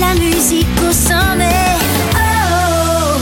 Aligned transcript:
la 0.00 0.14
musique 0.14 0.66
au 0.88 0.92
sommet. 0.92 1.76
Oh. 2.14 3.16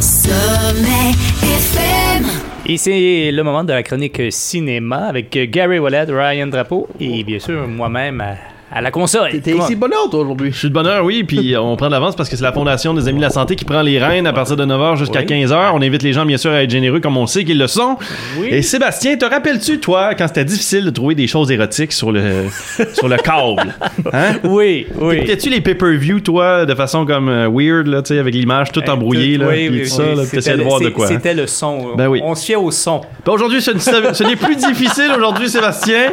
Sommet 0.00 1.12
FM. 1.42 2.24
Et 2.66 2.76
c'est 2.78 3.30
le 3.30 3.42
moment 3.42 3.62
de 3.62 3.72
la 3.72 3.82
chronique 3.82 4.32
cinéma 4.32 5.06
avec 5.08 5.30
Gary 5.50 5.78
Wallet, 5.78 6.06
Ryan 6.08 6.46
Drapeau 6.46 6.88
et 6.98 7.22
bien 7.24 7.38
sûr 7.38 7.68
moi-même 7.68 8.24
à, 8.72 8.80
la 8.80 8.90
console. 8.90 9.30
T'es 9.42 9.52
ici 9.56 9.74
de 9.74 9.80
bonne 9.80 9.92
heure, 9.92 10.10
toi, 10.10 10.20
aujourd'hui. 10.20 10.50
Je 10.52 10.58
suis 10.58 10.68
de 10.68 10.74
bonne 10.74 10.86
heure, 10.86 11.04
oui, 11.04 11.24
puis 11.24 11.56
on 11.56 11.76
prend 11.76 11.86
de 11.86 11.92
l'avance 11.92 12.16
parce 12.16 12.28
que 12.28 12.36
c'est 12.36 12.42
la 12.42 12.52
Fondation 12.52 12.94
des 12.94 13.06
Amis 13.08 13.18
de 13.18 13.22
la 13.24 13.30
Santé 13.30 13.54
qui 13.56 13.64
prend 13.64 13.82
les 13.82 13.98
rênes 13.98 14.26
à 14.26 14.32
partir 14.32 14.56
de 14.56 14.64
9h 14.64 14.96
jusqu'à 14.96 15.20
Oui. 15.20 15.26
15h. 15.26 15.70
On 15.74 15.82
invite 15.82 16.02
les 16.02 16.12
gens, 16.12 16.26
bien 16.26 16.36
sûr, 16.36 16.50
à 16.50 16.62
être 16.62 16.70
généreux 16.70 17.00
comme 17.00 17.16
on 17.16 17.26
sait 17.26 17.44
qu'ils 17.44 17.58
le 17.58 17.66
sont. 17.68 17.96
Oui. 18.40 18.48
Et 18.50 18.62
Sébastien, 18.62 19.16
te 19.16 19.24
rappelles-tu, 19.24 19.78
toi, 19.78 20.14
quand 20.14 20.26
c'était 20.28 20.44
difficile 20.44 20.84
de 20.84 20.90
trouver 20.90 21.14
des 21.14 21.26
choses 21.26 21.50
érotiques 21.50 21.92
sur 21.92 22.10
le, 22.12 22.44
sur 22.94 23.08
le 23.08 23.16
câble? 23.16 23.74
Hein? 24.12 24.34
Oui, 24.44 24.86
oui. 24.98 25.16
Écoutais-tu 25.16 25.50
les 25.50 25.60
pay-per-view, 25.60 26.20
toi, 26.20 26.66
de 26.66 26.74
façon 26.74 27.06
comme 27.06 27.28
euh, 27.28 27.48
weird, 27.50 27.86
là, 27.86 28.02
tu 28.02 28.14
sais, 28.14 28.18
avec 28.20 28.34
l'image 28.34 28.72
toute 28.72 28.88
embrouillée, 28.88 29.38
là, 29.38 29.46
Oui, 29.48 29.68
puis 29.68 29.80
oui, 29.82 29.88
tout 29.88 29.94
ça, 29.94 30.02
oui. 30.02 30.16
là, 30.16 30.52
de 30.52 30.58
le- 30.58 30.64
voir 30.64 30.80
de 30.80 30.88
quoi. 30.88 31.06
hein? 31.06 31.08
C'était 31.12 31.34
le 31.34 31.46
son. 31.46 31.94
Ben 31.96 32.08
oui. 32.08 32.20
On 32.22 32.34
se 32.34 32.44
fiait 32.44 32.56
au 32.56 32.70
son. 32.70 33.00
Ben, 33.24 33.32
Aujourd'hui, 33.32 33.62
ce- 33.62 33.78
ce 33.78 34.24
n'est 34.24 34.36
plus 34.36 34.56
difficile 34.56 35.12
aujourd'hui, 35.16 35.48
Sébastien. 35.48 36.12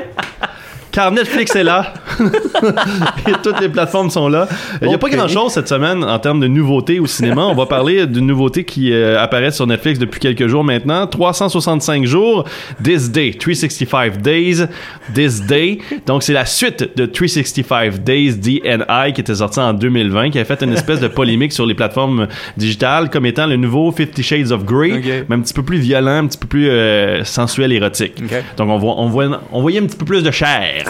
Car 0.93 1.11
Netflix 1.11 1.55
est 1.55 1.63
là. 1.63 1.91
Et 3.27 3.31
toutes 3.41 3.59
les 3.59 3.67
plateformes 3.67 4.11
sont 4.11 4.29
là. 4.29 4.47
Il 4.79 4.87
n'y 4.87 4.93
a 4.93 4.99
pas 4.99 5.09
grand-chose 5.09 5.51
cette 5.51 5.67
semaine 5.67 6.03
en 6.03 6.19
termes 6.19 6.39
de 6.39 6.45
nouveautés 6.45 6.99
au 6.99 7.07
cinéma. 7.07 7.41
On 7.47 7.55
va 7.55 7.65
parler 7.65 8.05
d'une 8.05 8.27
nouveauté 8.27 8.63
qui 8.63 8.93
euh, 8.93 9.19
apparaît 9.19 9.49
sur 9.49 9.65
Netflix 9.65 9.97
depuis 9.97 10.19
quelques 10.19 10.45
jours 10.45 10.63
maintenant. 10.63 11.07
365 11.07 12.05
jours, 12.05 12.45
This 12.83 13.09
Day, 13.09 13.33
365 13.33 14.21
Days, 14.21 14.67
This 15.15 15.41
Day. 15.41 15.79
Donc, 16.05 16.21
c'est 16.21 16.33
la 16.33 16.45
suite 16.45 16.95
de 16.95 17.07
365 17.07 18.03
Days 18.03 18.35
DNI 18.35 19.13
qui 19.15 19.21
était 19.21 19.33
sorti 19.33 19.59
en 19.59 19.73
2020, 19.73 20.29
qui 20.29 20.37
a 20.37 20.45
fait 20.45 20.61
une 20.61 20.73
espèce 20.73 20.99
de 20.99 21.07
polémique 21.07 21.53
sur 21.53 21.65
les 21.65 21.73
plateformes 21.73 22.27
digitales 22.55 23.09
comme 23.09 23.25
étant 23.25 23.47
le 23.47 23.55
nouveau 23.55 23.91
Fifty 23.91 24.21
Shades 24.21 24.51
of 24.51 24.63
Grey, 24.63 25.25
mais 25.27 25.35
un 25.35 25.39
petit 25.39 25.55
peu 25.55 25.63
plus 25.63 25.79
violent, 25.79 26.23
un 26.23 26.27
petit 26.27 26.37
peu 26.37 26.47
plus 26.47 26.69
euh, 26.69 27.23
sensuel, 27.23 27.71
érotique. 27.71 28.21
Donc 28.57 28.69
on, 28.69 28.77
voit, 28.77 28.93
on, 28.99 29.07
voit, 29.07 29.41
on 29.51 29.61
voyait 29.61 29.79
un 29.79 29.85
petit 29.87 29.97
peu 29.97 30.05
plus 30.05 30.21
de 30.21 30.29
chair. 30.29 30.82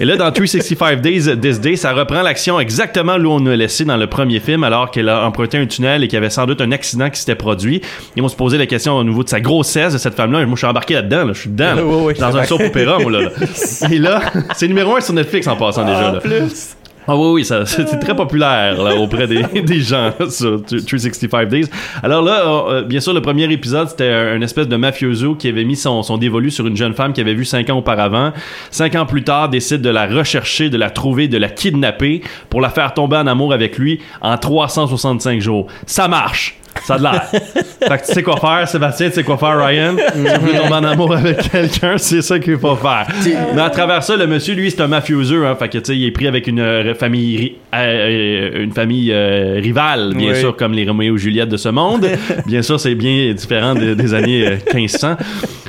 Et 0.00 0.04
là, 0.04 0.16
dans 0.16 0.30
365 0.30 1.00
Days 1.00 1.36
This 1.40 1.60
Day, 1.60 1.76
ça 1.76 1.92
reprend 1.92 2.22
l'action 2.22 2.58
exactement 2.60 3.16
où 3.16 3.26
on 3.28 3.46
a 3.46 3.56
laissé 3.56 3.84
dans 3.84 3.96
le 3.96 4.06
premier 4.06 4.40
film, 4.40 4.64
alors 4.64 4.90
qu'elle 4.90 5.08
a 5.08 5.24
emprunté 5.26 5.58
un 5.58 5.66
tunnel 5.66 6.02
et 6.04 6.08
qu'il 6.08 6.16
y 6.16 6.18
avait 6.18 6.30
sans 6.30 6.46
doute 6.46 6.60
un 6.60 6.72
accident 6.72 7.10
qui 7.10 7.18
s'était 7.20 7.34
produit. 7.34 7.80
Et 8.16 8.20
on 8.20 8.28
se 8.28 8.36
posait 8.36 8.58
la 8.58 8.66
question 8.66 8.94
au 8.96 9.04
niveau 9.04 9.24
de 9.24 9.28
sa 9.28 9.40
grossesse 9.40 9.92
de 9.92 9.98
cette 9.98 10.14
femme-là. 10.14 10.44
Moi, 10.46 10.54
je 10.54 10.58
suis 10.58 10.66
embarqué 10.66 10.94
là-dedans. 10.94 11.24
là. 11.24 11.32
Je 11.32 11.40
suis 11.40 11.50
dedans. 11.50 11.74
là. 11.74 11.84
Oui, 11.84 11.96
oui, 12.06 12.14
dans 12.18 12.36
un 12.36 12.44
soap 12.44 12.60
opéra, 12.62 12.98
moi, 12.98 13.10
là. 13.10 13.20
là. 13.22 13.30
Et 13.90 13.98
là, 13.98 14.20
c'est 14.54 14.68
numéro 14.68 14.96
un 14.96 15.00
sur 15.00 15.14
Netflix 15.14 15.46
en 15.46 15.56
passant 15.56 15.84
déjà. 15.84 16.12
Là. 16.12 16.20
plus. 16.20 16.76
Ah 17.06 17.16
oui, 17.16 17.32
oui, 17.32 17.44
ça, 17.44 17.66
c'est 17.66 17.86
c'est 17.86 17.98
très 17.98 18.16
populaire 18.16 18.82
là, 18.82 18.96
auprès 18.96 19.26
des, 19.26 19.42
des 19.62 19.80
gens 19.80 20.10
sur 20.30 20.62
365 20.64 21.48
Days. 21.48 21.66
Alors 22.02 22.22
là, 22.22 22.64
euh, 22.68 22.82
bien 22.82 23.00
sûr, 23.00 23.12
le 23.12 23.20
premier 23.20 23.44
épisode, 23.52 23.88
c'était 23.90 24.08
un, 24.08 24.36
une 24.36 24.42
espèce 24.42 24.68
de 24.68 24.76
mafioso 24.76 25.34
qui 25.34 25.48
avait 25.48 25.64
mis 25.64 25.76
son, 25.76 26.02
son 26.02 26.16
dévolu 26.16 26.50
sur 26.50 26.66
une 26.66 26.76
jeune 26.76 26.94
femme 26.94 27.12
qu'il 27.12 27.22
avait 27.22 27.34
vue 27.34 27.44
cinq 27.44 27.68
ans 27.68 27.78
auparavant. 27.78 28.32
Cinq 28.70 28.94
ans 28.94 29.04
plus 29.04 29.22
tard, 29.22 29.50
décide 29.50 29.82
de 29.82 29.90
la 29.90 30.06
rechercher, 30.06 30.70
de 30.70 30.78
la 30.78 30.88
trouver, 30.88 31.28
de 31.28 31.36
la 31.36 31.50
kidnapper 31.50 32.22
pour 32.48 32.60
la 32.62 32.70
faire 32.70 32.94
tomber 32.94 33.16
en 33.18 33.26
amour 33.26 33.52
avec 33.52 33.76
lui 33.76 34.00
en 34.22 34.38
365 34.38 35.40
jours. 35.40 35.66
Ça 35.86 36.08
marche! 36.08 36.56
Ça 36.84 36.94
a 36.94 36.98
de 36.98 37.02
l'air. 37.02 37.22
fait 37.32 37.98
que 37.98 38.06
tu 38.06 38.12
sais 38.12 38.22
quoi 38.22 38.36
faire, 38.36 38.68
Sébastien, 38.68 39.08
tu 39.08 39.14
sais 39.14 39.24
quoi 39.24 39.38
faire, 39.38 39.58
Ryan? 39.64 39.94
Tu 40.14 40.18
veux 40.20 40.52
tomber 40.58 40.74
en 40.74 40.84
amour 40.84 41.14
avec 41.14 41.50
quelqu'un, 41.50 41.96
c'est 41.98 42.22
ça 42.22 42.38
qu'il 42.38 42.58
faut 42.58 42.76
faire. 42.76 43.06
Mais 43.54 43.60
à 43.62 43.70
travers 43.70 44.02
ça, 44.02 44.16
le 44.16 44.26
monsieur, 44.26 44.54
lui, 44.54 44.70
c'est 44.70 44.80
un 44.82 44.88
mafioseux. 44.88 45.46
Hein, 45.46 45.56
fait 45.58 45.68
que, 45.68 45.78
tu 45.78 45.84
sais, 45.86 45.96
il 45.96 46.04
est 46.06 46.10
pris 46.10 46.26
avec 46.28 46.46
une 46.46 46.60
euh, 46.60 46.94
famille, 46.94 47.36
ri- 47.36 47.54
euh, 47.74 48.62
une 48.64 48.72
famille 48.72 49.10
euh, 49.12 49.60
rivale, 49.62 50.12
bien 50.14 50.32
Oui. 50.32 50.40
sûr, 50.40 50.56
comme 50.56 50.72
les 50.72 50.86
Roméo 50.86 51.14
et 51.16 51.18
Juliette 51.18 51.48
de 51.48 51.56
ce 51.56 51.68
monde. 51.70 52.06
bien 52.46 52.62
sûr, 52.62 52.78
c'est 52.78 52.94
bien 52.94 53.32
différent 53.32 53.74
de- 53.74 53.94
des 53.94 54.14
années 54.14 54.46
euh, 54.46 54.56
1500. 54.74 55.16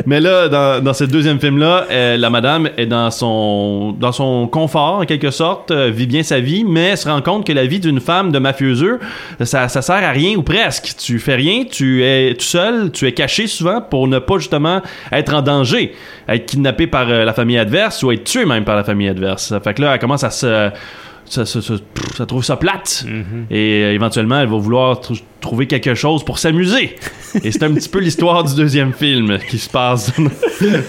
Mais 0.05 0.19
là, 0.19 0.49
dans, 0.49 0.83
dans 0.83 0.93
ce 0.93 1.05
deuxième 1.05 1.39
film-là, 1.39 1.85
euh, 1.89 2.17
la 2.17 2.29
madame 2.29 2.69
est 2.77 2.85
dans 2.85 3.11
son, 3.11 3.95
dans 3.97 4.11
son 4.11 4.47
confort, 4.47 4.99
en 4.99 5.05
quelque 5.05 5.31
sorte, 5.31 5.71
euh, 5.71 5.89
vit 5.89 6.07
bien 6.07 6.23
sa 6.23 6.39
vie, 6.39 6.65
mais 6.65 6.95
se 6.95 7.07
rend 7.07 7.21
compte 7.21 7.45
que 7.45 7.53
la 7.53 7.65
vie 7.65 7.79
d'une 7.79 7.99
femme 7.99 8.31
de 8.31 8.39
mafioseux, 8.39 8.99
ça, 9.41 9.69
ça 9.69 9.81
sert 9.81 10.03
à 10.03 10.11
rien 10.11 10.35
ou 10.35 10.43
presque. 10.43 10.95
Tu 10.97 11.19
fais 11.19 11.35
rien, 11.35 11.63
tu 11.63 12.03
es 12.03 12.33
tout 12.33 12.45
seul, 12.45 12.91
tu 12.91 13.07
es 13.07 13.13
caché 13.13 13.47
souvent 13.47 13.81
pour 13.81 14.07
ne 14.07 14.19
pas 14.19 14.37
justement 14.37 14.81
être 15.11 15.33
en 15.33 15.41
danger, 15.41 15.93
être 16.27 16.45
kidnappé 16.45 16.87
par 16.87 17.09
euh, 17.09 17.23
la 17.23 17.33
famille 17.33 17.57
adverse 17.57 18.03
ou 18.03 18.11
être 18.11 18.25
tué 18.25 18.45
même 18.45 18.65
par 18.65 18.75
la 18.75 18.83
famille 18.83 19.07
adverse. 19.07 19.53
Fait 19.63 19.73
que 19.73 19.81
là, 19.81 19.93
elle 19.93 19.99
commence 19.99 20.23
à 20.23 20.29
se... 20.29 20.71
Ça, 21.27 21.45
ça, 21.45 21.61
ça- 21.61 21.73
pff, 21.93 22.17
ça 22.17 22.25
trouve 22.27 22.43
ça 22.43 22.55
plate. 22.55 23.03
Et 23.49 23.83
euh, 23.83 23.93
éventuellement, 23.93 24.39
elle 24.39 24.47
va 24.47 24.57
vouloir 24.57 24.99
tr- 25.01 25.21
trouver 25.41 25.65
quelque 25.67 25.95
chose 25.95 26.23
pour 26.23 26.37
s'amuser. 26.37 26.95
Et 27.43 27.51
c'est 27.51 27.63
un 27.63 27.73
petit 27.73 27.89
peu 27.89 27.99
l'histoire 27.99 28.43
du 28.43 28.53
deuxième 28.55 28.93
film 28.93 29.37
qui 29.49 29.57
se 29.57 29.69
passe 29.69 30.11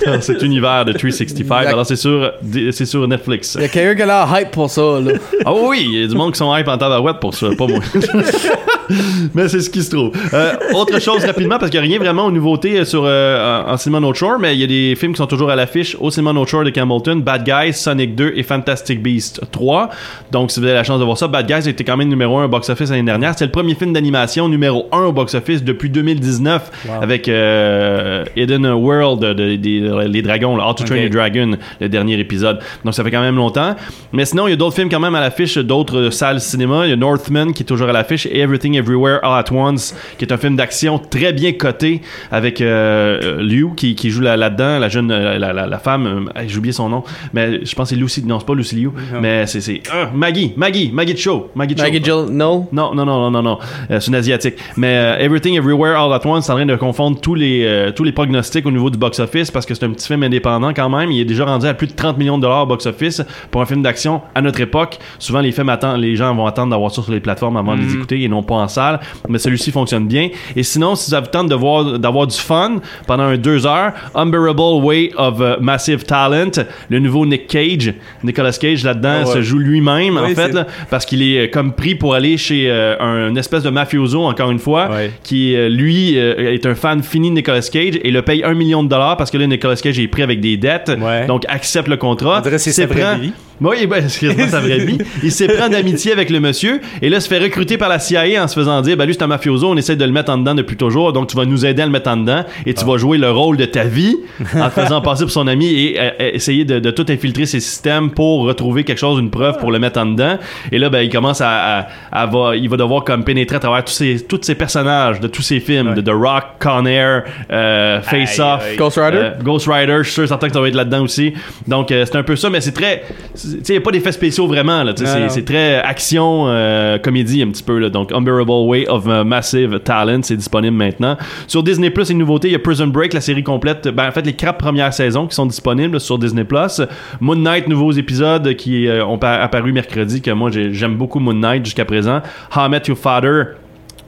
dans 0.07 0.21
cet 0.21 0.43
univers 0.43 0.85
de 0.85 0.93
365. 0.93 1.67
Alors, 1.67 1.87
c'est 1.87 1.97
sur, 1.97 2.33
c'est 2.71 2.85
sur 2.87 3.09
Netflix. 3.09 3.55
Il 3.59 3.63
y 3.63 3.65
a 3.65 3.69
quelqu'un 3.69 3.95
qui 3.97 4.03
a 4.03 4.07
l'air 4.07 4.39
hype 4.41 4.51
pour 4.51 4.69
ça, 4.71 5.01
là. 5.01 5.13
Ah 5.45 5.53
oui, 5.55 5.87
il 5.91 6.01
y 6.01 6.05
a 6.05 6.07
du 6.07 6.15
monde 6.15 6.33
qui 6.33 6.39
sont 6.39 6.55
hype 6.55 6.69
en 6.69 6.77
tabarouette 6.79 7.19
pour 7.19 7.35
ça, 7.35 7.49
pas 7.57 7.67
moi. 7.67 7.81
mais 9.35 9.49
c'est 9.49 9.61
ce 9.61 9.71
qui 9.71 9.83
se 9.83 9.91
trouve. 9.91 10.13
Euh, 10.33 10.55
autre 10.75 11.01
chose 11.01 11.25
rapidement, 11.25 11.59
parce 11.59 11.71
qu'il 11.71 11.81
n'y 11.81 11.87
a 11.87 11.89
rien 11.89 11.99
vraiment 11.99 12.27
aux 12.27 12.31
nouveautés 12.31 12.85
sur, 12.85 13.03
euh, 13.05 13.63
en, 13.67 13.77
cinéma 13.77 14.01
North 14.01 14.17
Shore, 14.17 14.39
mais 14.39 14.55
il 14.55 14.61
y 14.61 14.65
a 14.65 14.67
des 14.67 14.95
films 14.97 15.13
qui 15.13 15.19
sont 15.19 15.27
toujours 15.27 15.51
à 15.51 15.57
l'affiche 15.57 15.97
au 16.01 16.11
cinéma 16.11 16.33
North 16.33 16.49
Shore 16.49 16.65
de 16.65 16.71
Campbellton, 16.71 17.17
Bad 17.17 17.45
Guys, 17.45 17.75
Sonic 17.75 18.15
2 18.15 18.33
et 18.37 18.43
Fantastic 18.43 19.03
Beasts 19.03 19.41
3. 19.51 19.91
Donc 20.33 20.51
si 20.51 20.61
vous 20.61 20.67
avez 20.67 20.75
la 20.75 20.85
chance 20.85 20.99
de 20.99 21.05
voir 21.05 21.19
ça, 21.19 21.29
Bad 21.29 21.47
Guys 21.47 21.69
était 21.69 21.85
quand 21.85 21.97
même 21.97 22.09
numéro 22.09 22.39
1 22.39 22.45
au 22.45 22.49
box-office 22.49 22.91
l'année 22.91 23.03
dernière. 23.03 23.35
C'est 23.37 23.45
le 23.47 23.51
premier 23.51 23.75
film 23.75 23.93
d'animation 23.93 24.49
numéro 24.49 24.87
1 24.93 25.05
au 25.05 25.13
box-office 25.13 25.63
depuis 25.65 25.91
2019 25.91 26.71
avec 27.01 27.29
euh, 27.29 28.25
Hidden 28.37 28.67
World, 28.67 29.21
de, 29.21 30.07
les 30.07 30.23
dragons, 30.23 30.57
là, 30.57 30.69
How 30.69 30.75
to 30.75 30.85
Train 30.85 31.09
Dragon, 31.09 31.57
le 31.81 31.89
dernier 31.89 32.19
épisode. 32.19 32.61
Donc 32.85 32.95
ça 32.95 33.03
fait 33.03 33.11
quand 33.11 33.21
même 33.21 33.37
longtemps. 33.37 33.77
Mais 34.13 34.25
sinon, 34.25 34.47
il 34.47 34.51
y 34.51 34.55
a 34.55 34.57
d'autres 34.57 34.77
films 34.77 34.89
quand 34.89 35.01
même 35.01 35.15
à 35.15 35.21
l'affiche, 35.21 35.59
d'autres 35.59 36.11
salles 36.11 36.41
cinéma. 36.41 36.87
Il 36.87 36.91
y 36.91 36.93
a 36.93 36.97
Northman 36.97 37.53
qui 37.53 37.63
est 37.63 37.67
toujours 37.67 37.89
à 37.89 37.93
l'affiche 37.93 38.27
et 38.27 38.41
Everything 38.41 38.76
Everywhere 38.77 39.19
All 39.23 39.39
at 39.39 39.53
Once, 39.53 39.95
qui 40.19 40.25
est 40.25 40.33
un 40.33 40.37
film 40.37 40.57
d'action 40.57 40.99
très 40.99 41.33
bien 41.33 41.53
coté 41.53 42.03
avec 42.31 42.61
euh, 42.61 43.41
Liu 43.43 43.69
qui, 43.77 43.95
qui 43.95 44.11
joue 44.11 44.21
là- 44.21 44.37
là-dedans, 44.37 44.79
la 44.79 44.89
jeune, 44.89 45.11
euh, 45.11 45.39
la, 45.39 45.53
la- 45.53 45.67
la 45.67 45.79
femme, 45.79 46.29
euh, 46.37 46.43
j'ai 46.47 46.59
oublié 46.59 46.73
son 46.73 46.89
nom, 46.89 47.03
mais 47.33 47.65
je 47.65 47.75
pense 47.75 47.89
que 47.91 47.95
c'est 47.95 48.01
Lucy, 48.01 48.25
non, 48.25 48.39
c'est 48.41 48.47
pas 48.47 48.55
Lucy 48.55 48.77
Liu, 48.77 48.91
mais 49.21 49.47
c'est, 49.47 49.83
ah, 49.93 50.11
Maggie, 50.15 50.53
Maggie, 50.57 50.91
Maggie 50.93 51.17
Cho, 51.17 51.51
Maggie 51.55 51.75
Cho. 51.77 51.83
Maggie 51.83 52.03
Jill, 52.03 52.27
no? 52.31 52.67
Non, 52.73 52.95
non, 52.95 53.05
non, 53.05 53.07
non, 53.07 53.31
non, 53.31 53.43
non. 53.43 53.59
Euh, 53.91 54.01
c'est 54.01 54.09
une 54.09 54.15
asiatique. 54.17 54.55
Mais 54.77 54.97
euh, 54.97 55.19
Everything 55.19 55.57
Everywhere 55.57 55.97
All 55.99 56.13
at 56.13 56.27
Once, 56.27 56.47
c'est 56.47 56.53
en 56.53 56.57
train 56.57 56.67
de 56.67 56.77
confondre 56.77 57.21
tous 57.21 57.35
les, 57.35 57.65
euh, 57.65 57.91
tous 57.93 58.05
les 58.05 58.13
prognostics 58.13 58.65
au 58.67 58.71
niveau 58.71 58.91
du 58.91 58.99
box-office 58.99 59.51
parce 59.51 59.67
que 59.67 59.75
c'est 59.75 59.85
un 59.85 59.91
petit 59.91 60.07
film 60.07 60.23
indépendant 60.23 60.73
quand 60.75 60.89
même. 60.89 61.11
Il 61.11 61.21
est 61.21 61.25
déjà 61.25 61.45
rendu 61.45 61.67
à 61.67 61.75
plus 61.75 61.87
de 61.87 61.93
30 61.93 62.19
millions 62.19 62.37
de 62.39 62.43
dollars 62.43 62.65
au 62.65 62.67
box-office 62.67 63.23
pour 63.51 63.61
un 63.63 63.67
film 63.67 63.83
d'action 63.83 64.21
à 64.35 64.43
notre 64.43 64.61
époque. 64.61 64.99
Souvent, 65.19 65.41
les 65.41 65.53
films 65.53 65.69
attendent, 65.69 66.01
les 66.01 66.17
gens 66.17 66.35
vont 66.35 66.47
attendre 66.47 66.71
d'avoir 66.71 66.91
ça 66.91 67.03
sur 67.03 67.13
les 67.13 67.21
plateformes 67.21 67.57
avant 67.57 67.77
de 67.77 67.83
les 67.83 67.95
écouter 67.95 68.23
et 68.23 68.29
non 68.29 68.43
pas 68.43 68.55
en 68.57 68.66
salle. 68.69 69.01
Mais 69.29 69.39
celui-ci 69.39 69.71
fonctionne 69.73 70.07
bien. 70.07 70.29
Et 70.55 70.63
sinon, 70.63 70.95
si 70.95 71.11
vous 71.11 71.15
avez 71.15 71.27
le 71.27 71.31
temps 71.31 71.45
de 71.45 71.55
voir, 71.55 71.99
d'avoir 71.99 72.27
du 72.27 72.37
fun 72.37 72.77
pendant 73.07 73.25
un 73.25 73.37
deux 73.37 73.67
heures, 73.67 73.93
Unbearable 74.15 74.85
Way 74.85 75.13
of 75.17 75.39
uh, 75.41 75.61
Massive 75.63 76.05
Talent, 76.05 76.51
le 76.89 76.99
nouveau 76.99 77.27
Nick 77.27 77.47
Cage, 77.47 77.93
Nicolas 78.25 78.53
Cage 78.53 78.85
là-dedans 78.85 79.21
Ah 79.23 79.27
ouais. 79.27 79.33
se 79.35 79.43
joue 79.43 79.59
lui-même 79.59 80.17
en 80.19 80.29
fait 80.29 80.53
là, 80.53 80.67
parce 80.91 81.05
qu'il 81.07 81.23
est 81.23 81.45
euh, 81.47 81.51
comme 81.51 81.73
pris 81.73 81.95
pour 81.95 82.15
aller 82.15 82.37
chez 82.37 82.71
euh, 82.71 82.97
un 83.01 83.29
une 83.31 83.39
espèce 83.39 83.63
de 83.63 83.71
mafioso 83.71 84.23
encore 84.25 84.51
une 84.51 84.59
fois 84.59 84.89
Ouais. 84.91 85.11
qui 85.23 85.55
euh, 85.57 85.69
lui 85.69 86.19
euh, 86.19 86.53
est 86.55 86.65
un 86.67 86.75
fan 86.75 87.03
fini 87.03 87.31
de 87.31 87.35
Nicolas 87.35 87.61
Cage 87.61 87.99
et 88.03 88.11
le 88.11 88.23
paye 88.23 88.43
un 88.45 88.55
million 88.55 88.83
de 88.83 88.89
dollars 88.89 89.17
parce 89.17 89.31
que 89.31 89.39
là 89.39 89.47
Nicolas 89.47 89.77
Cage 89.77 89.99
est 89.99 90.09
pris 90.09 90.23
avec 90.23 90.41
des 90.41 90.57
dettes 90.57 90.93
Ouais. 91.01 91.27
donc 91.27 91.45
accepte 91.49 91.89
le 91.89 91.97
contrat 91.97 92.43
c'est 92.59 92.87
vie. 93.17 93.33
Oui, 93.61 93.87
ben, 93.87 94.05
excuse-moi, 94.05 94.49
sa 94.49 94.61
vraie 94.61 94.79
vie. 94.81 94.99
Il 95.23 95.33
s'éprend 95.33 95.69
d'amitié 95.69 96.13
avec 96.13 96.31
le 96.31 96.41
monsieur 96.41 96.81
et 97.01 97.09
là 97.09 97.21
se 97.21 97.29
fait 97.29 97.39
recruter 97.39 97.79
par 97.79 97.89
la 97.89 97.99
CIA 97.99 98.43
en 98.43 98.49
se 98.49 98.55
faisant 98.55 98.81
dire, 98.83 98.97
ben 98.97 99.07
lui 99.07 99.15
c'est 99.15 99.23
un 99.23 99.27
mafioso, 99.29 99.69
on 99.71 99.77
essaie 99.77 99.97
de 99.97 100.05
le 100.05 100.13
mettre 100.13 100.31
en 100.33 100.39
dedans 100.39 100.55
depuis 100.55 100.77
toujours, 100.77 101.13
donc 101.13 101.29
tu 101.29 101.37
vas 101.37 101.45
nous 101.45 101.65
aider 101.65 101.83
à 101.83 101.87
le 101.87 101.93
mettre 101.93 102.11
en 102.11 102.17
dedans 102.19 102.45
et 102.67 102.75
tu 102.75 102.85
vas 102.85 102.97
jouer 102.99 103.19
le 103.19 103.31
rôle 103.31 103.57
de 103.57 103.65
ta 103.65 103.85
vie 103.85 104.17
en 104.55 104.69
te 104.69 104.81
faisant 104.81 105.01
passer 105.01 105.25
pour 105.25 105.31
son 105.33 105.47
ami 105.47 105.67
et 105.73 106.01
euh, 106.01 106.11
euh, 106.21 106.31
essayer 106.35 106.65
de, 106.65 106.79
de 106.79 106.91
tout 106.91 107.07
infiltrer 107.09 107.47
ses 107.47 107.61
systèmes 107.61 108.11
pour 108.11 108.45
retrouver 108.45 108.85
quelque 108.85 108.99
chose, 108.99 109.19
une 109.21 109.31
preuve 109.31 109.59
pour 109.59 109.73
le 109.73 109.79
mettre 109.79 109.99
en 110.01 110.07
dedans. 110.07 110.39
Et 110.73 110.79
là, 110.79 110.91
ben 110.91 111.01
il 111.01 111.11
commence 111.11 111.41
à, 111.41 111.79
à, 111.79 111.87
à 112.13 112.27
va, 112.27 112.57
il 112.57 112.69
va 112.69 112.77
devoir 112.77 113.05
comme 113.05 113.25
pénétrer 113.25 113.57
à 113.57 113.61
travers 113.61 113.85
tous 113.85 113.93
ces, 113.93 114.21
tous 114.27 114.41
ces 114.43 114.55
personnages 114.55 115.21
de 115.21 115.29
tous 115.29 115.43
ces 115.43 115.61
films, 115.61 115.95
de 115.95 116.01
The 116.01 116.13
Rock, 116.15 116.45
Con 116.61 116.85
Air, 116.87 117.25
euh, 117.51 118.01
Face 118.03 118.39
Off. 118.39 118.65
Ghost 118.77 118.99
Rider? 119.03 119.17
euh, 119.19 119.31
Ghost 119.43 119.67
Rider, 119.71 119.99
je 119.99 120.05
suis 120.05 120.13
sûr 120.13 120.29
certain 120.29 120.49
que 120.49 120.55
ça 120.55 120.61
va 120.61 120.69
être 120.69 120.75
là-dedans 120.75 121.03
aussi. 121.03 121.33
Donc 121.67 121.87
c'est 121.89 122.17
un 122.17 122.23
peu 122.23 122.37
ça, 122.37 122.51
mais 122.51 122.61
c'est 122.61 122.73
très, 122.73 123.03
tu 123.51 123.61
sais, 123.65 123.75
y 123.75 123.77
a 123.77 123.81
pas 123.81 123.91
d'effets 123.91 124.13
spéciaux 124.13 124.47
vraiment, 124.47 124.83
là. 124.85 124.93
C'est 125.29 125.45
très 125.45 125.77
action, 125.83 126.45
euh, 126.49 126.99
comédie 126.99 127.43
un 127.43 127.49
petit 127.49 127.63
peu, 127.63 127.79
là. 127.79 127.89
Donc, 127.89 128.13
Unbearable 128.13 128.51
Way 128.69 128.89
of 128.89 129.07
uh, 129.07 129.25
Massive 129.25 129.79
Talent, 129.81 130.21
c'est 130.23 130.37
disponible 130.37 130.77
maintenant. 130.77 131.17
Sur 131.47 131.63
Disney 131.63 131.91
Plus, 131.91 132.11
une 132.11 132.19
nouveauté, 132.19 132.49
il 132.49 132.53
y 132.53 132.55
a 132.55 132.59
Prison 132.59 132.87
Break, 132.89 133.13
la 133.13 133.21
série 133.21 133.43
complète. 133.43 133.89
Ben, 133.89 134.09
en 134.09 134.13
fait, 134.13 134.25
les 134.27 134.33
quatre 134.35 134.59
premières 134.59 134.93
saisons 134.93 135.27
qui 135.27 135.35
sont 135.35 135.47
disponibles 135.47 136.01
sur 136.01 136.19
Disney 136.19 136.45
Plus. 136.45 136.81
Moon 137.21 137.37
Knight, 137.37 137.69
nouveaux 137.69 137.93
épisodes 137.93 138.55
qui 138.55 138.87
euh, 138.89 139.05
ont 139.05 139.19
pa- 139.19 139.37
apparu 139.43 139.73
mercredi, 139.73 140.21
que 140.23 140.31
moi, 140.31 140.51
j'ai- 140.51 140.73
j'aime 140.73 140.97
beaucoup 140.97 141.21
Moon 141.21 141.35
Knight 141.35 141.65
jusqu'à 141.65 141.85
présent. 141.85 142.21
How 142.55 142.67
I 142.67 142.69
Met 142.71 142.83
Your 142.89 142.99
Father. 142.99 143.45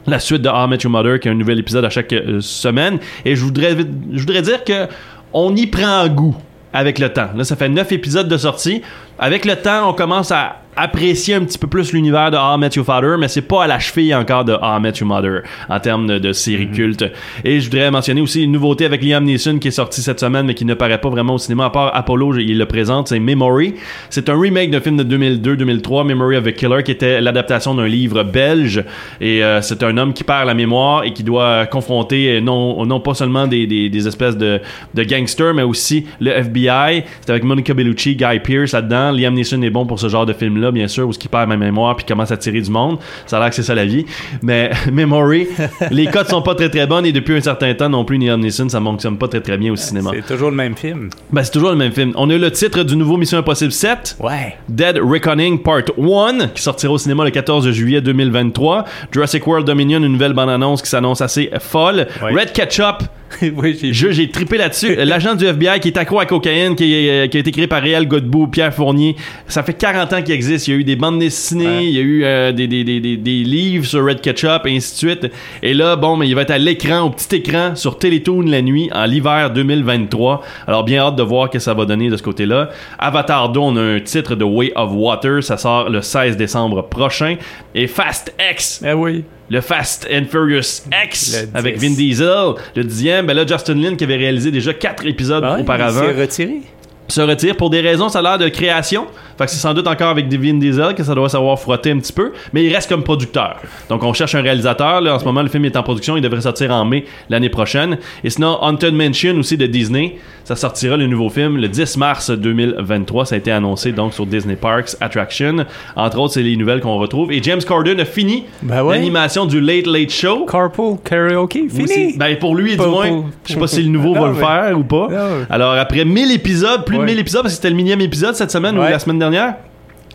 La 0.06 0.18
suite 0.18 0.40
de 0.40 0.48
How 0.48 0.64
I 0.66 0.68
Met 0.70 0.78
Your 0.84 0.90
Mother, 0.92 1.20
qui 1.20 1.28
a 1.28 1.32
un 1.32 1.34
nouvel 1.34 1.58
épisode 1.58 1.84
à 1.84 1.90
chaque 1.90 2.12
euh, 2.14 2.40
semaine. 2.40 2.98
Et 3.26 3.36
je 3.36 3.44
voudrais, 3.44 3.76
je 4.12 4.20
voudrais 4.20 4.40
dire 4.40 4.64
que 4.64 4.86
on 5.34 5.54
y 5.54 5.66
prend 5.66 6.06
goût 6.08 6.34
avec 6.72 6.98
le 6.98 7.10
temps. 7.10 7.28
Là, 7.36 7.44
ça 7.44 7.56
fait 7.56 7.68
neuf 7.68 7.92
épisodes 7.92 8.26
de 8.28 8.36
sortie. 8.38 8.80
Avec 9.18 9.44
le 9.44 9.56
temps, 9.56 9.90
on 9.90 9.94
commence 9.94 10.30
à 10.30 10.62
apprécier 10.78 11.34
un 11.34 11.44
petit 11.44 11.58
peu 11.58 11.66
plus 11.66 11.92
l'univers 11.92 12.30
de 12.30 12.36
How 12.36 12.56
I 12.56 12.58
Met 12.58 12.70
Your 12.76 12.84
Father, 12.84 13.16
mais 13.18 13.26
c'est 13.26 13.42
pas 13.42 13.64
à 13.64 13.66
la 13.66 13.80
cheville 13.80 14.14
encore 14.14 14.44
de 14.44 14.52
How 14.52 14.78
I 14.78 14.80
Met 14.80 14.92
Your 15.00 15.08
Mother 15.08 15.42
en 15.68 15.80
termes 15.80 16.06
de, 16.06 16.18
de 16.18 16.32
série 16.32 16.70
culte. 16.70 17.04
Et 17.44 17.58
je 17.58 17.68
voudrais 17.68 17.90
mentionner 17.90 18.20
aussi 18.20 18.44
une 18.44 18.52
nouveauté 18.52 18.84
avec 18.84 19.02
Liam 19.02 19.24
Neeson 19.24 19.58
qui 19.58 19.68
est 19.68 19.72
sorti 19.72 20.02
cette 20.02 20.20
semaine, 20.20 20.46
mais 20.46 20.54
qui 20.54 20.64
ne 20.64 20.74
paraît 20.74 21.00
pas 21.00 21.08
vraiment 21.08 21.34
au 21.34 21.38
cinéma, 21.38 21.66
à 21.66 21.70
part 21.70 21.96
Apollo, 21.96 22.38
il 22.38 22.58
le 22.58 22.66
présente, 22.66 23.08
c'est 23.08 23.18
Memory. 23.18 23.74
C'est 24.08 24.28
un 24.28 24.40
remake 24.40 24.70
d'un 24.70 24.80
film 24.80 25.02
de 25.02 25.16
2002-2003, 25.18 26.06
Memory 26.06 26.36
of 26.36 26.46
a 26.46 26.52
Killer, 26.52 26.82
qui 26.84 26.92
était 26.92 27.20
l'adaptation 27.20 27.74
d'un 27.74 27.88
livre 27.88 28.22
belge. 28.22 28.84
Et 29.20 29.42
euh, 29.42 29.60
c'est 29.62 29.82
un 29.82 29.96
homme 29.96 30.12
qui 30.12 30.22
perd 30.22 30.46
la 30.46 30.54
mémoire 30.54 31.02
et 31.02 31.12
qui 31.12 31.24
doit 31.24 31.66
confronter 31.66 32.36
euh, 32.36 32.40
non, 32.40 32.86
non 32.86 33.00
pas 33.00 33.14
seulement 33.14 33.48
des, 33.48 33.66
des, 33.66 33.88
des 33.88 34.06
espèces 34.06 34.36
de, 34.36 34.60
de 34.94 35.02
gangsters, 35.02 35.54
mais 35.54 35.62
aussi 35.62 36.06
le 36.20 36.30
FBI. 36.30 37.02
C'est 37.20 37.30
avec 37.30 37.42
Monica 37.42 37.74
Bellucci, 37.74 38.14
Guy 38.14 38.38
Pearce 38.44 38.72
là-dedans. 38.72 39.07
Liam 39.12 39.34
Neeson 39.34 39.62
est 39.62 39.70
bon 39.70 39.86
pour 39.86 39.98
ce 39.98 40.08
genre 40.08 40.26
de 40.26 40.32
film-là, 40.32 40.70
bien 40.70 40.88
sûr, 40.88 41.06
où 41.08 41.12
ce 41.12 41.18
qui 41.18 41.28
perd 41.28 41.48
ma 41.48 41.56
mémoire 41.56 41.96
puis 41.96 42.06
commence 42.06 42.30
à 42.30 42.36
tirer 42.36 42.60
du 42.60 42.70
monde. 42.70 42.98
Ça 43.26 43.36
a 43.36 43.40
l'air 43.40 43.50
que 43.50 43.54
c'est 43.54 43.62
ça 43.62 43.74
la 43.74 43.84
vie. 43.84 44.04
Mais 44.42 44.70
Memory, 44.92 45.48
les 45.90 46.06
codes 46.12 46.28
sont 46.28 46.42
pas 46.42 46.54
très 46.54 46.68
très 46.68 46.86
bonnes 46.86 47.06
et 47.06 47.12
depuis 47.12 47.36
un 47.36 47.40
certain 47.40 47.72
temps 47.74 47.88
non 47.88 48.04
plus, 48.04 48.18
Liam 48.18 48.40
Neeson, 48.40 48.68
ça 48.68 48.80
fonctionne 48.80 49.18
pas 49.18 49.28
très 49.28 49.40
très 49.40 49.56
bien 49.56 49.72
au 49.72 49.76
cinéma. 49.76 50.10
C'est 50.14 50.34
toujours 50.34 50.50
le 50.50 50.56
même 50.56 50.76
film. 50.76 51.10
Ben, 51.32 51.42
c'est 51.42 51.52
toujours 51.52 51.70
le 51.70 51.76
même 51.76 51.92
film. 51.92 52.12
On 52.16 52.28
a 52.30 52.34
eu 52.34 52.38
le 52.38 52.50
titre 52.50 52.82
du 52.82 52.96
nouveau 52.96 53.16
Mission 53.16 53.38
Impossible 53.38 53.72
7. 53.72 54.16
Ouais. 54.20 54.56
Dead 54.68 54.98
Reckoning 55.02 55.62
Part 55.62 55.82
1 55.98 56.48
qui 56.48 56.62
sortira 56.62 56.92
au 56.92 56.98
cinéma 56.98 57.24
le 57.24 57.30
14 57.30 57.70
juillet 57.70 58.00
2023. 58.00 58.84
Jurassic 59.12 59.46
World 59.46 59.66
Dominion, 59.66 59.98
une 59.98 60.12
nouvelle 60.12 60.32
bande-annonce 60.32 60.82
qui 60.82 60.88
s'annonce 60.88 61.20
assez 61.20 61.50
folle. 61.60 62.06
Ouais. 62.22 62.32
Red 62.32 62.52
Ketchup, 62.52 63.04
oui, 63.56 63.76
j'ai 63.80 63.92
je- 63.92 64.10
j'ai 64.10 64.30
trippé 64.30 64.56
là-dessus. 64.56 64.94
L'agent 64.96 65.34
du 65.34 65.44
FBI 65.44 65.80
qui 65.80 65.88
est 65.88 65.98
accro 65.98 66.18
à 66.18 66.24
cocaïne, 66.26 66.74
qui, 66.74 66.94
est- 66.94 67.28
qui 67.30 67.36
a 67.36 67.40
été 67.40 67.50
créé 67.50 67.66
par 67.66 67.82
Réal 67.82 68.06
Godbout, 68.08 68.46
Pierre 68.48 68.72
Fournier. 68.72 69.16
Ça 69.46 69.62
fait 69.62 69.74
40 69.74 70.12
ans 70.14 70.22
qu'il 70.22 70.34
existe. 70.34 70.66
Il 70.68 70.70
y 70.72 70.76
a 70.76 70.80
eu 70.80 70.84
des 70.84 70.96
bandes 70.96 71.18
dessinées, 71.18 71.66
Ouais. 71.66 71.84
il 71.84 71.90
y 71.90 71.98
a 71.98 72.02
eu 72.02 72.24
euh, 72.24 72.52
des, 72.52 72.66
des, 72.66 72.84
des, 72.84 73.00
des, 73.00 73.16
des 73.18 73.44
livres 73.44 73.84
sur 73.84 74.04
Red 74.06 74.20
Ketchup, 74.22 74.62
et 74.66 74.74
ainsi 74.76 74.92
de 75.06 75.10
suite. 75.12 75.32
Et 75.62 75.74
là, 75.74 75.96
bon, 75.96 76.16
mais 76.16 76.26
il 76.26 76.34
va 76.34 76.42
être 76.42 76.50
à 76.52 76.58
l'écran, 76.58 77.00
au 77.02 77.10
petit 77.10 77.36
écran, 77.36 77.76
sur 77.76 77.98
Télétoon 77.98 78.42
la 78.42 78.62
nuit, 78.62 78.88
en 78.94 79.04
l'hiver 79.04 79.50
2023. 79.52 80.42
Alors, 80.66 80.84
bien 80.84 81.02
hâte 81.02 81.16
de 81.16 81.22
voir 81.22 81.50
que 81.50 81.58
ça 81.58 81.74
va 81.74 81.84
donner 81.84 82.08
de 82.08 82.16
ce 82.16 82.22
côté-là. 82.22 82.70
Avatar 82.98 83.50
2, 83.50 83.60
on 83.60 83.76
a 83.76 83.82
un 83.82 84.00
titre 84.00 84.34
de 84.36 84.44
Way 84.44 84.72
of 84.74 84.90
Water. 84.92 85.42
Ça 85.42 85.56
sort 85.58 85.90
le 85.90 86.00
16 86.00 86.36
décembre 86.36 86.82
prochain. 86.88 87.36
Et 87.74 87.86
Fast 87.86 88.32
X, 88.52 88.82
Ah 88.86 88.96
oui. 88.96 89.24
Le 89.50 89.60
Fast 89.60 90.06
and 90.12 90.24
Furious 90.30 90.82
X 91.04 91.42
Le 91.52 91.58
avec 91.58 91.78
10. 91.78 91.88
Vin 91.88 91.94
Diesel, 91.94 92.54
le 92.76 92.84
dixième. 92.84 93.26
Ben 93.26 93.34
là, 93.34 93.46
Justin 93.46 93.74
Lin 93.74 93.96
qui 93.96 94.04
avait 94.04 94.16
réalisé 94.16 94.50
déjà 94.50 94.74
quatre 94.74 95.06
épisodes 95.06 95.42
ouais, 95.44 95.60
auparavant 95.60 96.02
Il 96.08 96.14
s'est 96.14 96.20
retiré. 96.20 96.60
se 97.08 97.20
retire 97.20 97.56
pour 97.56 97.70
des 97.70 97.80
raisons, 97.80 98.08
ça 98.08 98.18
a 98.18 98.22
l'air 98.22 98.38
de 98.38 98.48
création. 98.48 99.06
Fait 99.38 99.44
que 99.44 99.50
c'est 99.50 99.58
sans 99.58 99.72
doute 99.72 99.86
encore 99.86 100.08
avec 100.08 100.30
Vin 100.32 100.54
Diesel 100.54 100.94
que 100.94 101.02
ça 101.04 101.14
doit 101.14 101.28
savoir 101.28 101.58
frotter 101.58 101.92
un 101.92 101.98
petit 101.98 102.12
peu, 102.12 102.32
mais 102.52 102.64
il 102.64 102.74
reste 102.74 102.88
comme 102.88 103.02
producteur. 103.04 103.56
Donc 103.88 104.02
on 104.02 104.12
cherche 104.12 104.34
un 104.34 104.42
réalisateur. 104.42 105.00
Là, 105.00 105.14
en 105.14 105.18
ce 105.18 105.24
moment, 105.24 105.42
le 105.42 105.48
film 105.48 105.64
est 105.64 105.76
en 105.76 105.82
production. 105.82 106.16
Il 106.16 106.22
devrait 106.22 106.40
sortir 106.40 106.72
en 106.72 106.84
mai 106.84 107.04
l'année 107.30 107.48
prochaine. 107.48 107.98
Et 108.24 108.30
sinon, 108.30 108.58
Haunted 108.60 108.94
Mansion 108.94 109.36
aussi 109.38 109.56
de 109.56 109.66
Disney, 109.66 110.16
ça 110.44 110.56
sortira 110.56 110.96
le 110.96 111.06
nouveau 111.06 111.28
film 111.30 111.56
le 111.58 111.68
10 111.68 111.96
mars 111.98 112.30
2023. 112.30 113.26
Ça 113.26 113.34
a 113.34 113.38
été 113.38 113.52
annoncé 113.52 113.92
donc 113.92 114.12
sur 114.14 114.26
Disney 114.26 114.56
Parks 114.56 114.96
Attraction. 115.00 115.64
Entre 115.96 116.18
autres, 116.18 116.34
c'est 116.34 116.42
les 116.42 116.56
nouvelles 116.56 116.80
qu'on 116.80 116.96
retrouve. 116.98 117.30
Et 117.32 117.42
James 117.42 117.60
Corden 117.66 118.00
a 118.00 118.04
fini 118.04 118.44
Ben 118.62 118.82
ouais. 118.82 118.96
l'animation 118.96 119.46
du 119.46 119.60
Late 119.60 119.86
Late 119.86 120.10
Show. 120.10 120.46
Carpool 120.46 120.96
karaoke, 121.04 121.68
fini. 121.68 122.16
Ben 122.16 122.36
pour 122.38 122.56
lui, 122.56 122.76
du 122.76 122.86
moins. 122.86 123.24
Je 123.46 123.52
sais 123.52 123.58
pas 123.58 123.66
si 123.66 123.82
le 123.82 123.90
nouveau 123.90 124.14
Non, 124.14 124.20
va 124.22 124.28
le 124.28 124.34
faire 124.34 124.78
ou 124.78 124.82
pas. 124.82 125.08
Non. 125.10 125.46
Alors 125.50 125.74
après 125.74 126.04
1000 126.04 126.32
épisodes, 126.32 126.84
plus 126.84 126.96
Ouais. 126.96 127.02
de 127.04 127.10
1000 127.10 127.18
épisodes, 127.20 127.42
parce 127.42 127.52
que 127.54 127.56
c'était 127.56 127.70
le 127.70 127.76
millième 127.76 128.00
épisode 128.00 128.34
cette 128.34 128.50
semaine 128.50 128.76
ou 128.76 128.80
la 128.80 128.98
semaine 128.98 129.18
dernière. 129.18 129.27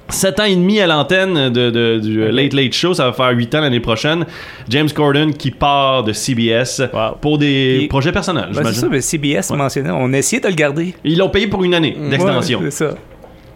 7 0.09 0.39
ans 0.41 0.43
et 0.43 0.55
demi 0.55 0.79
à 0.81 0.85
l'antenne 0.87 1.49
de, 1.49 1.69
de- 1.69 1.99
du 1.99 2.29
Late 2.29 2.53
Late 2.53 2.73
Show, 2.73 2.93
ça 2.93 3.05
va 3.05 3.13
faire 3.13 3.29
8 3.31 3.55
ans 3.55 3.61
l'année 3.61 3.79
prochaine. 3.79 4.25
James 4.69 4.89
Corden 4.93 5.33
qui 5.33 5.49
part 5.49 6.03
de 6.03 6.11
CBS 6.13 6.81
Wow. 6.93 7.15
pour 7.21 7.37
des 7.37 7.81
Et- 7.83 7.87
projets 7.87 8.11
personnels, 8.11 8.49
Ben, 8.53 8.63
c'est 8.65 8.73
ça, 8.81 8.87
mais 8.91 9.01
CBS 9.01 9.49
mentionnait. 9.51 9.89
On 9.91 10.11
a 10.13 10.17
essayé 10.17 10.41
de 10.41 10.47
le 10.47 10.53
garder. 10.55 10.93
Ils 11.03 11.17
l'ont 11.17 11.29
payé 11.29 11.47
pour 11.47 11.63
une 11.63 11.73
année 11.73 11.97
d'extension. 12.09 12.59
Ouais, 12.59 12.69
c'est 12.69 12.85
ça. 12.89 12.95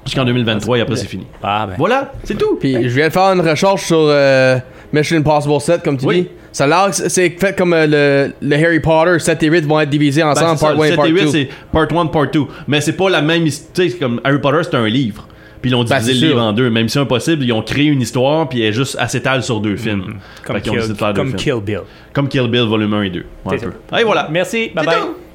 Jusqu'en 0.05 0.23
2023 0.23 0.77
et 0.77 0.81
après 0.81 0.95
c'est 0.95 1.05
fini. 1.07 1.27
Ah, 1.43 1.67
ben. 1.67 1.75
Voilà, 1.77 2.13
c'est 2.23 2.37
tout. 2.37 2.55
Puis 2.59 2.73
je 2.81 2.95
viens 2.95 3.09
de 3.09 3.13
faire 3.13 3.23
une 3.33 3.41
recherche 3.41 3.83
sur 3.83 3.97
euh, 3.99 4.57
Mission 4.93 5.17
Impossible 5.17 5.59
7, 5.59 5.83
comme 5.83 5.97
tu 5.97 6.05
Oui. 6.05 6.21
dis. 6.21 6.27
Ça 6.53 6.63
a 6.63 6.67
l'air 6.67 6.85
que 6.89 7.09
c'est- 7.09 7.37
fait 7.37 7.55
comme 7.57 7.73
euh, 7.73 8.31
le, 8.39 8.47
le 8.47 8.55
Harry 8.65 8.79
Potter 8.79 9.19
7 9.19 9.43
et 9.43 9.47
8 9.47 9.65
vont 9.65 9.81
être 9.81 9.89
divisés 9.89 10.21
Ben, 10.21 10.29
ensemble, 10.29 10.57
ça, 10.57 10.67
part 10.67 10.79
1 10.79 10.83
et 10.85 10.87
7 10.87 10.95
part 10.95 11.05
et 11.07 11.09
8, 11.09 11.21
2. 11.23 11.27
c'est 11.27 11.49
part 11.73 11.87
1, 11.93 12.05
part 12.07 12.31
2. 12.31 12.39
Mais 12.67 12.79
c'est 12.79 12.93
pas 12.93 13.09
la 13.09 13.21
même 13.21 13.45
histoire. 13.45 13.73
Tu 13.73 13.89
sais, 13.91 13.97
comme 13.97 14.21
Harry 14.23 14.39
Potter, 14.39 14.59
c'est 14.63 14.75
un 14.75 14.87
livre. 14.87 15.27
Puis 15.61 15.71
ils 15.71 15.75
ont 15.75 15.83
Ben, 15.83 15.97
divisé 15.97 16.13
c'est 16.13 16.19
le 16.21 16.27
livre 16.27 16.41
en 16.41 16.53
deux. 16.53 16.69
Même 16.69 16.89
si 16.89 16.99
impossible, 16.99 17.43
ils 17.43 17.51
ont 17.51 17.61
créé 17.61 17.85
une 17.85 18.01
histoire, 18.01 18.47
puis 18.49 18.61
elle 18.61 18.69
est 18.69 18.73
juste 18.73 18.97
à 18.99 19.07
s'étale 19.07 19.43
sur 19.43 19.59
deux 19.59 19.75
films. 19.75 20.01
Mm-hmm. 20.01 20.45
Comme, 20.45 20.61
Kill, 20.61 20.73
de 20.73 20.87
deux 20.87 21.13
comme 21.13 21.27
films. 21.27 21.35
Kill 21.37 21.61
Bill. 21.63 21.81
Comme 22.13 22.27
Kill 22.27 22.47
Bill 22.47 22.63
volume 22.63 22.93
1 22.93 23.01
et 23.03 23.09
2. 23.09 23.25
Ouais, 23.45 23.55
un 23.55 23.69
peu. 23.69 23.97
Et 23.99 24.03
voilà. 24.03 24.27
Merci. 24.31 24.71
Bye 24.73 24.85
bye. 24.85 24.95
tout. 24.95 25.26